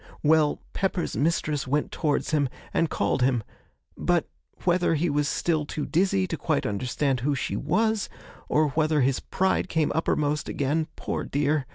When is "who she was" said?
7.19-8.09